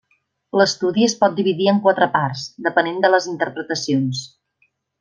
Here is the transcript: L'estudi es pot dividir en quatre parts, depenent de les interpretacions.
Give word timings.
L'estudi 0.59 1.03
es 1.07 1.13
pot 1.19 1.35
dividir 1.41 1.69
en 1.73 1.81
quatre 1.83 2.07
parts, 2.17 2.47
depenent 2.69 2.99
de 3.05 3.13
les 3.17 3.29
interpretacions. 3.35 4.25